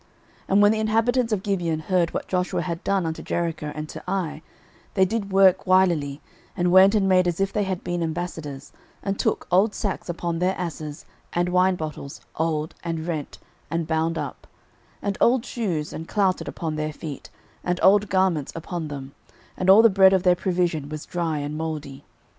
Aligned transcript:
06:009:003 0.01 0.09
And 0.53 0.61
when 0.63 0.71
the 0.71 0.79
inhabitants 0.79 1.31
of 1.31 1.43
Gibeon 1.43 1.79
heard 1.81 2.11
what 2.11 2.27
Joshua 2.27 2.63
had 2.63 2.83
done 2.83 3.05
unto 3.05 3.21
Jericho 3.21 3.71
and 3.75 3.87
to 3.89 4.01
Ai, 4.07 4.41
06:009:004 4.95 4.95
They 4.95 5.05
did 5.05 5.31
work 5.31 5.67
wilily, 5.67 6.21
and 6.57 6.71
went 6.71 6.95
and 6.95 7.07
made 7.07 7.27
as 7.27 7.39
if 7.39 7.53
they 7.53 7.65
had 7.65 7.83
been 7.83 8.01
ambassadors, 8.01 8.73
and 9.03 9.19
took 9.19 9.45
old 9.51 9.75
sacks 9.75 10.09
upon 10.09 10.39
their 10.39 10.55
asses, 10.57 11.05
and 11.33 11.49
wine 11.49 11.75
bottles, 11.75 12.19
old, 12.35 12.73
and 12.83 13.05
rent, 13.05 13.37
and 13.69 13.85
bound 13.85 14.17
up; 14.17 14.47
06:009:005 15.03 15.03
And 15.07 15.17
old 15.21 15.45
shoes 15.45 15.93
and 15.93 16.07
clouted 16.07 16.47
upon 16.47 16.77
their 16.77 16.91
feet, 16.93 17.29
and 17.63 17.79
old 17.83 18.09
garments 18.09 18.51
upon 18.55 18.87
them; 18.87 19.13
and 19.55 19.69
all 19.69 19.83
the 19.83 19.89
bread 19.91 20.13
of 20.13 20.23
their 20.23 20.33
provision 20.35 20.89
was 20.89 21.05
dry 21.05 21.37
and 21.37 21.55
mouldy. 21.55 22.03